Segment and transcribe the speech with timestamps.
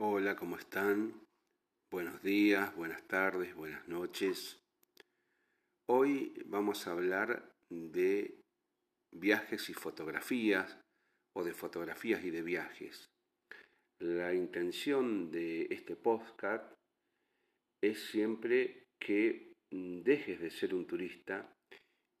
[0.00, 1.26] Hola, ¿cómo están?
[1.90, 4.60] Buenos días, buenas tardes, buenas noches.
[5.90, 8.40] Hoy vamos a hablar de
[9.12, 10.78] viajes y fotografías
[11.36, 13.10] o de fotografías y de viajes.
[14.00, 16.72] La intención de este podcast
[17.82, 21.52] es siempre que dejes de ser un turista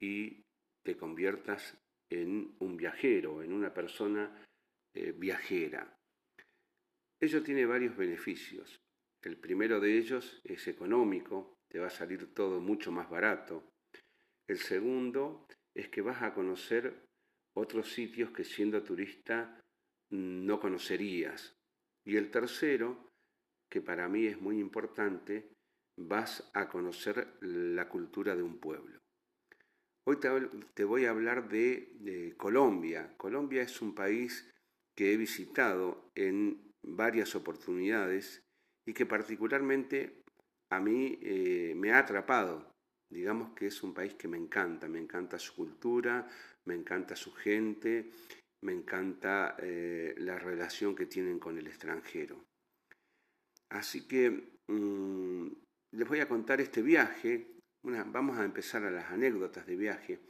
[0.02, 0.42] y
[0.84, 1.78] te conviertas
[2.10, 4.44] en un viajero, en una persona
[4.96, 5.97] eh, viajera.
[7.20, 8.80] Ello tiene varios beneficios.
[9.22, 13.68] El primero de ellos es económico, te va a salir todo mucho más barato.
[14.46, 17.04] El segundo es que vas a conocer
[17.54, 19.60] otros sitios que siendo turista
[20.10, 21.56] no conocerías.
[22.04, 23.10] Y el tercero,
[23.68, 25.50] que para mí es muy importante,
[25.96, 28.98] vas a conocer la cultura de un pueblo.
[30.04, 30.18] Hoy
[30.74, 33.14] te, voy a hablar de, Colombia.
[33.18, 34.50] Colombia es un país
[34.96, 38.42] que he visitado en varias oportunidades
[38.86, 40.22] y que particularmente
[40.70, 42.72] a mí eh, me ha atrapado.
[43.10, 46.28] Digamos que es un país que me encanta, me encanta su cultura,
[46.66, 48.10] me encanta su gente,
[48.62, 52.44] me encanta eh, la relación que tienen con el extranjero.
[53.70, 55.46] Así que mm,
[55.92, 60.20] les voy a contar este viaje vamos a empezar a las anécdotas de viaje.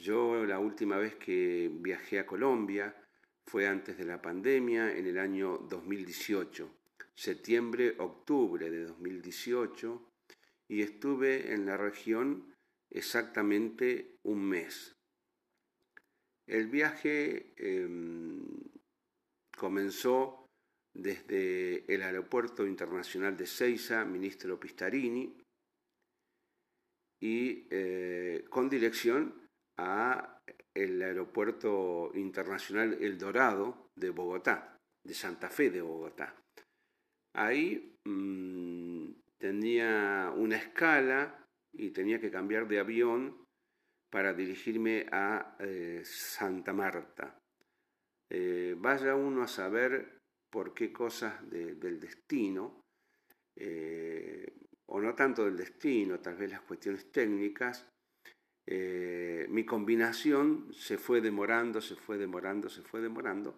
[0.00, 2.94] Yo la última vez que viajé a Colombia
[3.48, 6.70] fue antes de la pandemia, en el año 2018,
[7.14, 10.06] septiembre, octubre de 2018,
[10.68, 12.54] y estuve en la región
[12.90, 14.94] exactamente un mes.
[16.46, 18.44] El viaje em,
[19.56, 20.46] comenzó
[20.94, 25.34] desde el Aeropuerto Internacional de Ceiza, ministro Pistarini,
[27.20, 30.37] y eh, con dirección a
[30.78, 36.36] el aeropuerto internacional El Dorado de Bogotá, de Santa Fe de Bogotá.
[37.34, 43.44] Ahí mm, tenía una escala y tenía que cambiar de avión
[44.10, 47.38] para dirigirme a eh, Santa Marta.
[48.30, 50.18] Eh, vaya uno a saber
[50.50, 52.80] por qué cosas del destino
[54.90, 57.86] o no tanto del destino, tal vez las cuestiones técnicas,
[58.70, 63.56] eh, mi combinación se fue demorando, se fue demorando, se fue demorando,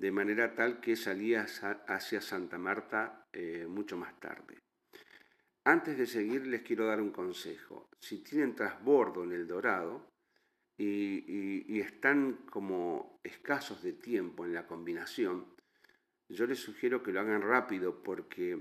[0.00, 1.46] de manera tal que salía
[1.86, 4.58] hacia Santa Marta eh, mucho más tarde.
[5.64, 7.88] Antes de seguir les quiero dar un consejo.
[8.00, 10.10] Si tienen trasbordo en el Dorado
[10.80, 15.46] y están como escasos de tiempo en la combinación,
[16.28, 18.60] yo les sugiero que lo hagan rápido porque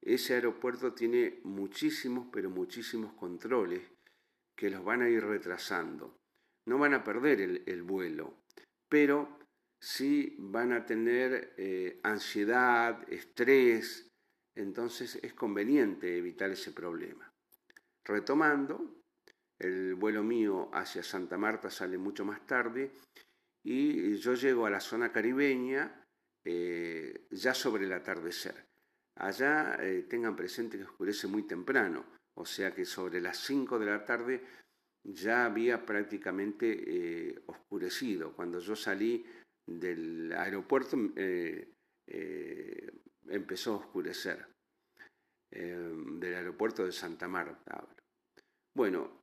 [0.00, 3.82] ese aeropuerto tiene muchísimos, pero muchísimos controles
[4.58, 6.18] que los van a ir retrasando.
[6.66, 8.42] No van a perder el, vuelo,
[8.88, 9.38] pero
[9.80, 14.10] sí van a tener eh, ansiedad, estrés,
[14.56, 17.32] entonces es conveniente evitar ese problema.
[18.04, 19.00] Retomando,
[19.60, 22.90] el vuelo mío hacia Santa Marta sale mucho más tarde
[23.62, 26.04] y yo llego a la zona caribeña
[26.44, 28.66] eh, ya sobre el atardecer.
[29.14, 33.86] Allá eh, tengan presente que oscurece muy temprano, o sea que sobre las 5 de
[33.86, 34.44] la tarde
[35.04, 38.32] ya había prácticamente eh, oscurecido.
[38.32, 39.26] Cuando yo salí
[39.66, 41.74] del aeropuerto eh,
[43.28, 44.46] empezó a oscurecer,
[45.50, 47.86] del aeropuerto de Santa Marta.
[48.74, 49.22] Bueno,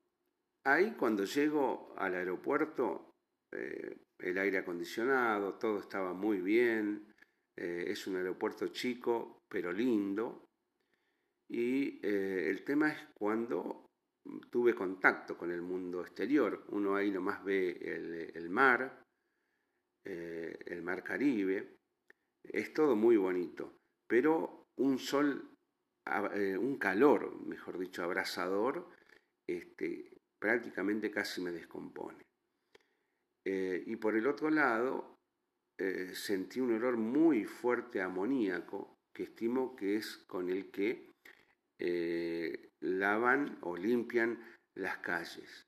[0.65, 3.15] ahí cuando llego al aeropuerto,
[3.51, 7.11] el aire acondicionado, todo estaba muy bien,
[7.55, 10.45] es un aeropuerto chico, pero lindo.
[11.47, 13.85] Y eh, el tema es cuando
[14.49, 16.65] tuve contacto con el mundo exterior.
[16.69, 19.03] Uno ahí nomás ve el, mar,
[20.03, 21.77] eh, el mar Caribe.
[22.43, 25.51] Es todo muy bonito, pero un sol,
[26.33, 28.89] eh, un calor, mejor dicho, abrasador,
[29.47, 32.25] este, prácticamente casi me descompone.
[33.47, 35.19] y por el otro lado,
[36.13, 41.14] sentí un olor muy fuerte amoníaco que estimo que es con el que
[41.79, 44.39] eh, lavan o limpian
[44.75, 45.65] las calles.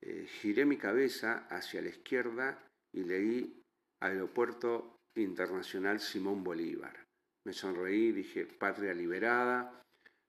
[0.00, 3.62] Eh, giré mi cabeza hacia la izquierda y leí
[4.00, 7.06] Aeropuerto Internacional Simón Bolívar.
[7.44, 9.82] Me sonreí, dije, patria liberada,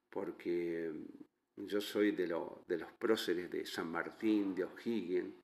[0.10, 0.92] porque
[1.58, 2.26] yo soy de,
[2.68, 5.36] de los próceres de San Martín, de O'Higgins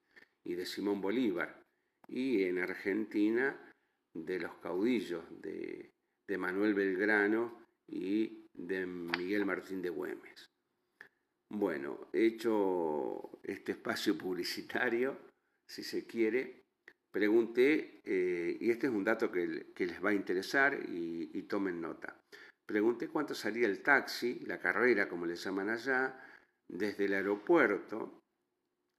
[0.43, 1.61] y de Simón Bolívar,
[2.07, 3.73] y en Argentina
[4.15, 5.91] de los caudillos de
[6.37, 10.49] Manuel Belgrano y de Miguel Martín de Güemes.
[11.49, 15.17] Bueno, he hecho este espacio publicitario,
[15.67, 16.63] si se quiere,
[17.11, 22.19] pregunté, eh, y este es un dato que, les va a interesar y, tomen nota,
[22.65, 26.19] pregunté cuánto salía el taxi, la carrera como le llaman allá,
[26.67, 28.24] desde el aeropuerto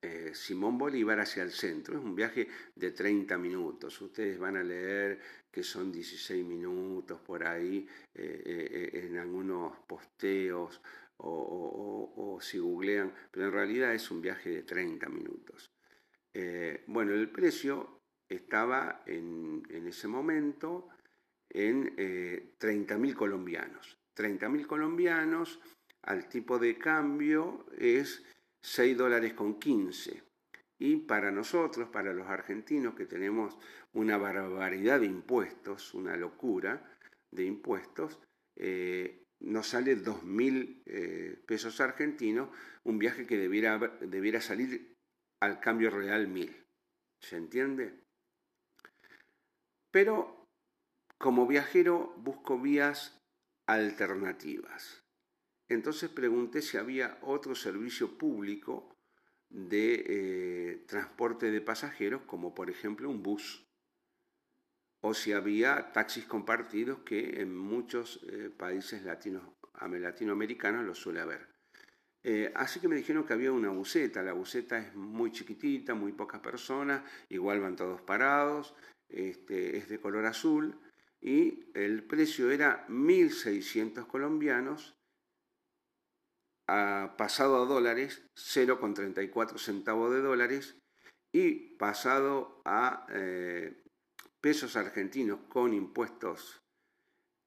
[0.06, 1.98] eh, Simón Bolívar hacia el centro.
[1.98, 4.00] Es un viaje de 30 minutos.
[4.00, 5.20] Ustedes van a leer
[5.50, 10.82] que son 16 minutos por ahí en algunos posteos
[11.18, 15.70] o, si googlean, pero en realidad es un viaje de 30 minutos.
[16.34, 20.88] Eh, bueno, el precio estaba en, ese momento
[21.48, 23.96] en eh, 30.000 colombianos.
[24.16, 25.60] 30.000 colombianos
[26.02, 28.22] al tipo de cambio es
[28.66, 30.24] 6 dólares con 15.
[30.78, 33.56] Y para nosotros, para los argentinos que tenemos
[33.92, 36.98] una barbaridad de impuestos, una locura
[37.32, 38.20] de impuestos,
[38.56, 42.50] eh, nos sale 2.000 eh, pesos argentinos,
[42.82, 44.94] un viaje que debiera, debiera salir
[45.40, 46.64] al cambio real 1.000.
[47.22, 48.00] ¿Se entiende?
[49.92, 50.44] Pero
[51.18, 53.16] como viajero busco vías
[53.68, 55.05] alternativas.
[55.68, 58.96] Entonces pregunté si había otro servicio público
[59.48, 63.66] de eh, transporte de pasajeros, como por ejemplo un bus
[65.00, 71.48] o si había taxis compartidos que en muchos eh, países latinoamericanos lo suele haber.
[72.24, 74.22] Eh, así que me dijeron que había una buceta.
[74.24, 78.74] La buceta es muy chiquitita, muy pocas personas, igual van todos parados,
[79.08, 80.80] este, es de color azul
[81.20, 84.95] y el precio era 1.600 colombianos,
[86.66, 90.76] pasado a dólares, 0,34 centavos de dólares
[91.32, 93.82] y pasado a eh,
[94.40, 96.62] pesos argentinos con impuestos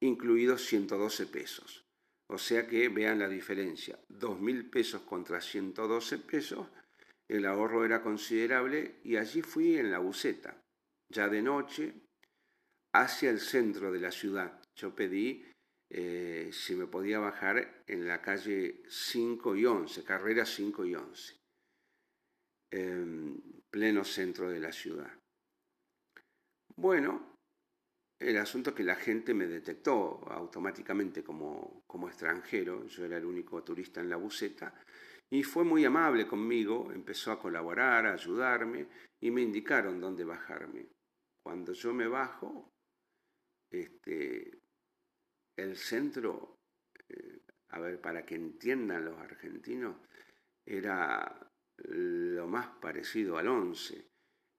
[0.02, 1.86] incluidos 112 pesos.
[2.28, 6.68] O sea que vean la diferencia, 2.000 pesos contra 112 pesos,
[7.28, 10.62] el ahorro era considerable y allí fui en la buceta,
[11.10, 11.94] ya de noche,
[12.94, 14.62] hacia el centro de la ciudad.
[14.76, 15.46] Yo pedí
[15.90, 21.36] eh, si me podía bajar en la calle 5 y 11, carrera 5 y 11,
[22.72, 25.12] en pleno centro de la ciudad.
[26.76, 27.36] Bueno,
[28.20, 33.26] el asunto es que la gente me detectó automáticamente como, como extranjero, yo era el
[33.26, 34.74] único turista en la buceta,
[35.32, 38.88] y fue muy amable conmigo, empezó a colaborar, a ayudarme,
[39.22, 40.88] y me indicaron dónde bajarme.
[41.44, 42.70] Cuando yo me bajo,
[43.72, 44.59] este,
[45.60, 46.58] el centro,
[47.08, 49.98] eh, a ver, para que entiendan los argentinos,
[50.66, 54.10] era lo más parecido al once.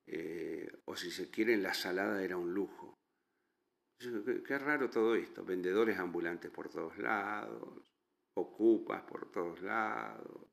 [0.07, 2.97] Eh, o si se quiere, la salada era un lujo.
[3.99, 7.93] Qué, raro todo esto, vendedores ambulantes por todos lados,
[8.35, 10.47] ocupas por todos lados,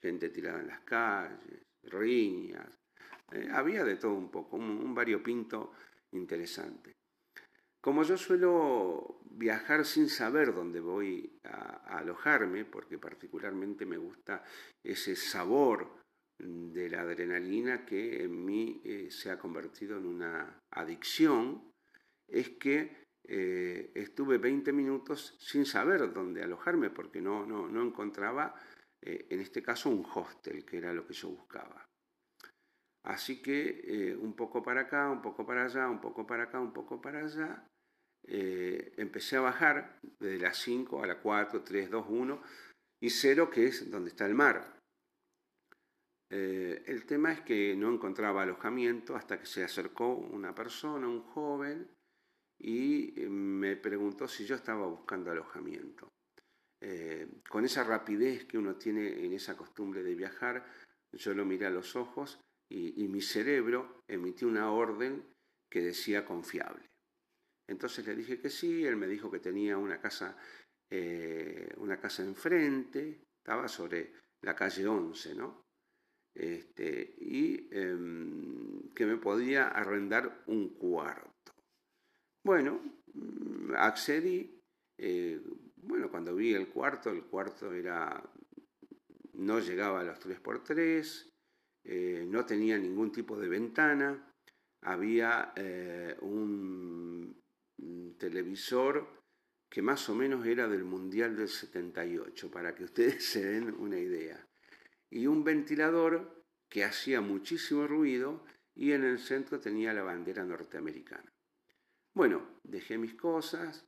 [0.00, 2.78] gente tirada en las calles, riñas,
[3.32, 5.72] eh, había de todo un poco, un, variopinto
[6.12, 6.92] interesante.
[7.80, 14.44] Como yo suelo viajar sin saber dónde voy a alojarme, porque particularmente me gusta
[14.82, 16.02] ese sabor
[16.38, 21.70] de la adrenalina que en mí eh, se ha convertido en una adicción
[22.26, 28.54] es que eh, estuve 20 minutos sin saber dónde alojarme porque no, no, no encontraba,
[29.00, 31.86] eh, en este caso, un hostel, que era lo que yo buscaba.
[33.04, 36.72] Así que un poco para acá, un poco para allá, un poco para acá, un
[36.72, 37.66] poco para allá,
[38.24, 42.42] empecé a bajar desde las 5 a la 4, 3, 2, 1
[43.00, 44.78] y 0, que es donde está el mar.
[46.34, 51.20] Eh, el tema es que no encontraba alojamiento hasta que se acercó una persona, un
[51.20, 51.90] joven,
[52.58, 56.08] y eh, me preguntó si yo estaba buscando alojamiento.
[56.80, 60.64] Eh, con esa rapidez que uno tiene en esa costumbre de viajar,
[61.12, 65.22] yo lo miré a los ojos y, mi cerebro emitió una orden
[65.70, 66.88] que decía confiable.
[67.72, 70.36] Entonces le dije que sí, él me dijo que tenía una casa,
[71.78, 74.12] una casa enfrente, estaba sobre
[74.42, 75.62] la calle 11, ¿no?
[76.34, 81.52] este, y em, que me podía arrendar un cuarto.
[82.44, 82.80] Bueno,
[83.14, 84.60] mm, accedí,
[84.98, 85.40] eh,
[85.76, 88.22] bueno, cuando vi el cuarto, el cuarto era,
[89.34, 91.30] no llegaba a los 3x3,
[91.84, 94.32] eh, no tenía ningún tipo de ventana,
[94.82, 96.16] había eh,
[98.16, 99.22] televisor
[99.68, 103.98] que más o menos era del Mundial del 78, para que ustedes se den una
[103.98, 104.46] idea
[105.10, 111.30] y un ventilador que hacía muchísimo ruido y en el centro tenía la bandera norteamericana.
[112.14, 113.86] Bueno, dejé mis cosas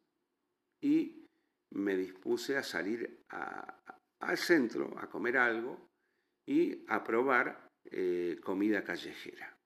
[0.83, 1.27] y
[1.71, 5.89] me dispuse a salir al centro a comer algo
[6.47, 9.59] y a probar eh, comida callejera.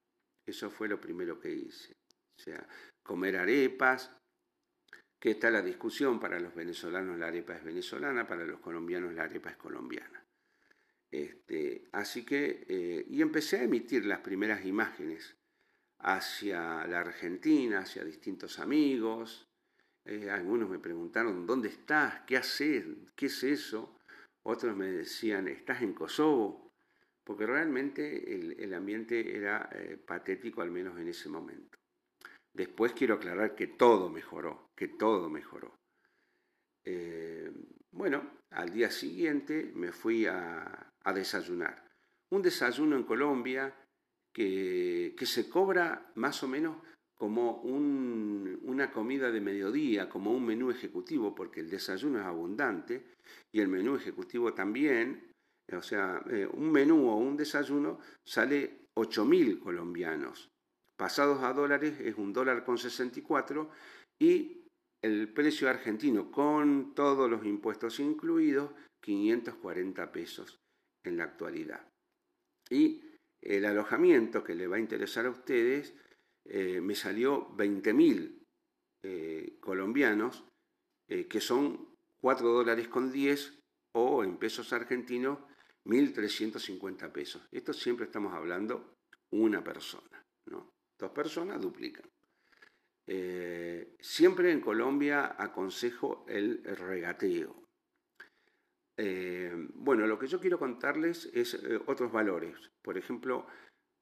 [0.47, 1.97] Eso fue lo primero que hice.
[2.37, 2.69] O sea,
[3.03, 4.12] comer arepas,
[5.19, 9.25] que está la discusión, para los venezolanos la arepa es venezolana, para los colombianos la
[9.25, 10.25] arepa es colombiana.
[11.11, 15.37] Este, así que, eh, y empecé a emitir las primeras imágenes
[15.99, 19.49] hacia la Argentina, hacia distintos amigos.
[20.05, 22.21] Eh, algunos me preguntaron, ¿dónde estás?
[22.27, 22.85] ¿Qué haces?
[23.17, 23.99] ¿Qué es eso?
[24.43, 26.73] Otros me decían, ¿estás en Kosovo?
[27.25, 28.35] Porque realmente
[28.65, 31.78] el, ambiente era eh, patético, al menos en ese momento.
[32.59, 35.77] Después quiero aclarar que todo mejoró, que todo mejoró.
[36.85, 37.53] Eh,
[37.93, 41.87] bueno, al día siguiente me fui a, desayunar.
[42.33, 43.73] Un desayuno en Colombia
[44.35, 46.79] que, se cobra más o menos
[47.15, 53.15] como una comida de mediodía, como un menú ejecutivo, porque el desayuno es abundante
[53.53, 55.31] y el menú ejecutivo también.
[55.73, 60.50] O sea, eh, un menú o un desayuno sale 8.000 colombianos.
[60.99, 63.71] Pasados a dólares es un dólar con 64
[64.19, 64.64] y
[65.00, 70.59] el precio argentino con todos los impuestos incluidos, 540 pesos
[71.05, 71.88] en la actualidad.
[72.69, 73.00] Y
[73.40, 75.95] el alojamiento que le va a interesar a ustedes
[76.45, 78.37] eh, me salió 20.000
[79.05, 80.45] eh, colombianos,
[81.09, 83.61] eh, que son 4 dólares con 10
[83.93, 85.38] o en pesos argentinos
[85.85, 87.47] 1.350 pesos.
[87.52, 88.97] Esto siempre estamos hablando
[89.31, 90.78] una persona, ¿no?
[90.99, 92.09] Dos personas duplican.
[93.07, 97.64] Eh, siempre en Colombia aconsejo el regateo.
[98.99, 102.59] Eh, bueno, lo que yo quiero contarles es eh, otros valores.
[102.83, 103.47] Por ejemplo,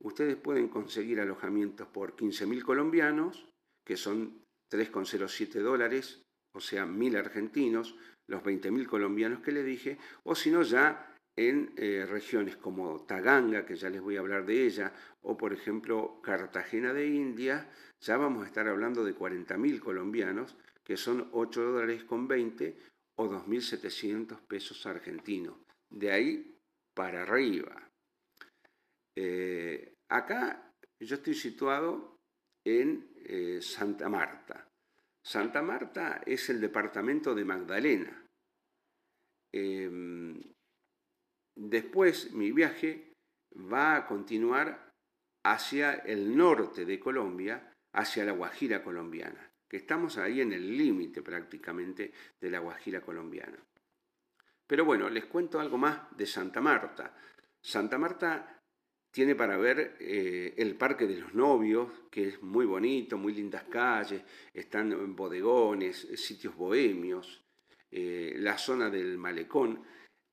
[0.03, 3.47] ustedes pueden conseguir alojamientos por 15.000 colombianos,
[3.87, 6.23] que son 3,07 dólares,
[6.55, 11.73] o sea, 1.000 argentinos, los 20.000 colombianos que le dije, o si no ya en
[11.77, 16.21] eh, regiones como Taganga, que ya les voy a hablar de ella, o por ejemplo
[16.23, 22.05] Cartagena de India, ya vamos a estar hablando de 40.000 colombianos, que son 8 dólares
[22.05, 22.79] con 20
[23.19, 25.57] o 2.700 pesos argentinos.
[25.91, 26.59] De ahí
[26.95, 27.91] para arriba.
[29.15, 32.17] Eh, acá yo estoy situado
[32.65, 34.69] en eh, Santa Marta.
[35.23, 38.25] Santa Marta es el departamento de Magdalena.
[39.53, 40.41] Em,
[41.57, 43.13] Después mi viaje
[43.57, 44.93] va a continuar
[45.43, 51.23] hacia el norte de Colombia, hacia la Guajira colombiana, que estamos ahí en el límite
[51.23, 53.59] prácticamente de la Guajira colombiana.
[54.67, 57.15] Pero bueno, les cuento algo más de Santa Marta.
[57.63, 58.61] Santa Marta
[59.11, 63.65] tiene para ver eh, el Parque de los Novios, que es muy bonito, muy lindas
[63.65, 64.23] calles,
[64.53, 67.43] están bodegones, sitios bohemios,
[67.91, 69.83] eh, la zona del malecón,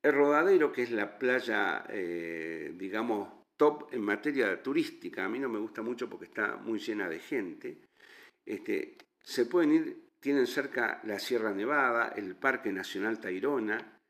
[0.03, 5.47] el Rodadero, que es la playa, eh, digamos, top en materia turística, a mí no
[5.47, 7.81] me gusta mucho porque está muy llena de gente.
[8.45, 14.01] Este, se pueden ir, tienen cerca la Sierra Nevada, el Parque Nacional Tairona,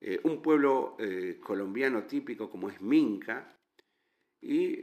[0.00, 3.56] eh, un pueblo eh, colombiano típico como es Minca.
[4.42, 4.80] Y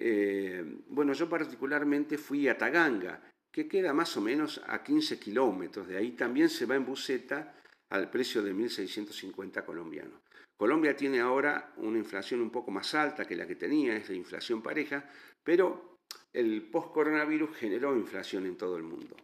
[0.89, 5.88] bueno, yo particularmente fui a Taganga, que queda más o menos a 15 kilómetros.
[5.88, 7.55] De ahí también se va en buseta
[7.89, 10.21] al precio de 1.650 colombianos.
[10.58, 14.16] Colombia tiene ahora una inflación un poco más alta que la que tenía, es la
[14.16, 15.08] inflación pareja,
[15.44, 15.98] pero
[16.34, 19.16] el post-coronavirus generó inflación en todo el mundo.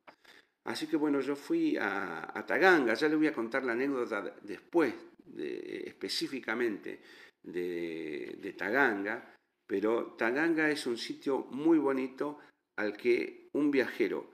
[0.66, 4.94] Así que bueno, yo fui a, Taganga, ya les voy a contar la anécdota después,
[5.36, 7.02] específicamente
[7.44, 9.34] de Taganga,
[9.68, 12.40] pero Taganga es un sitio muy bonito
[12.78, 14.34] al que un viajero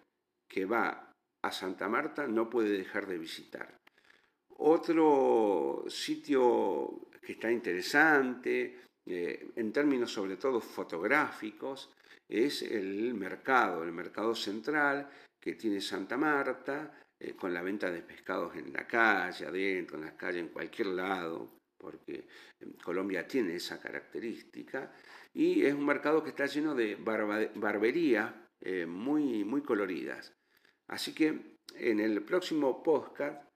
[0.50, 1.14] que va
[1.44, 3.78] a Santa Marta no puede dejar de visitar.
[4.62, 11.94] Otro sitio que está interesante, eh, en términos sobre todo fotográficos,
[12.28, 18.02] es el mercado, el mercado central que tiene Santa Marta, eh, con la venta de
[18.02, 22.28] pescados en la calle, adentro, en la calle, en cualquier lado, porque
[22.84, 24.94] Colombia tiene esa característica,
[25.34, 30.34] y es un mercado que está lleno de barberías eh, muy, muy coloridas.
[30.88, 33.49] Así que en el próximo podcast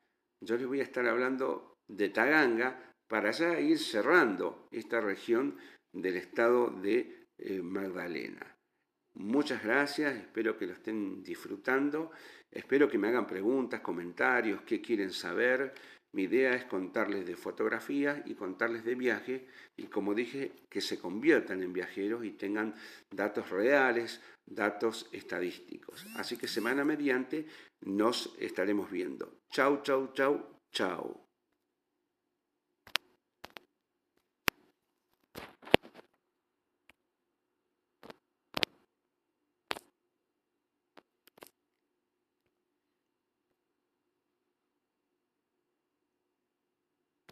[0.43, 5.57] yo les voy a estar hablando de Taganga para ya ir cerrando esta región
[5.93, 8.55] del estado de eh, Magdalena.
[9.15, 12.11] Muchas gracias, espero que lo estén disfrutando,
[12.51, 15.73] espero que me hagan preguntas, comentarios, qué quieren saber.
[16.13, 20.99] Mi idea es contarles de fotografías y contarles de viaje y como dije, que se
[20.99, 22.75] conviertan en viajeros y tengan
[23.09, 26.05] datos reales, datos estadísticos.
[26.15, 27.47] Así que semana mediante
[27.81, 29.39] nos estaremos viendo.
[29.49, 31.22] Chau, chau, chau, chau.